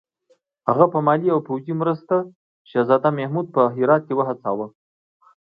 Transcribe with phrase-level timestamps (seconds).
[0.69, 2.17] هغه په مالي او پوځي مرستو
[2.69, 4.67] شهزاده محمود په هرات کې وهڅاوه.